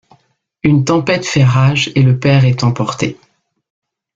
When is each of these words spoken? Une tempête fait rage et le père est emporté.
Une 0.63 0.83
tempête 0.83 1.23
fait 1.27 1.43
rage 1.43 1.91
et 1.93 2.01
le 2.01 2.17
père 2.17 2.43
est 2.43 2.63
emporté. 2.63 3.19